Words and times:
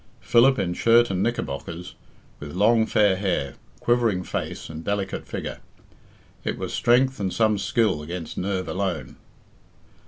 Philip 0.19 0.57
in 0.57 0.73
shirt 0.73 1.11
and 1.11 1.21
knickerbockers, 1.21 1.93
with 2.39 2.55
long 2.55 2.87
fair 2.87 3.15
hair, 3.17 3.53
quivering 3.79 4.23
face, 4.23 4.67
and 4.67 4.83
delicate 4.83 5.27
figure. 5.27 5.59
It 6.43 6.57
was 6.57 6.73
strength 6.73 7.19
and 7.19 7.31
some 7.31 7.59
skill 7.59 8.01
against 8.01 8.35
nerve 8.35 8.67
alone. 8.67 9.17